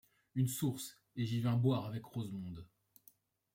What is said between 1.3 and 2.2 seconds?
vins boire avec